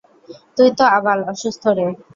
তুই 0.57 0.69
তো 0.77 0.83
আবাল 0.97 1.19
অসুস্থ 1.31 1.63
রে। 1.77 1.87